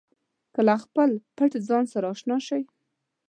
که 0.53 0.61
له 0.67 0.75
خپل 0.83 1.09
پټ 1.37 1.51
ځان 1.67 1.85
سره 1.93 2.05
اشنا 2.13 2.37
شئ. 2.47 2.63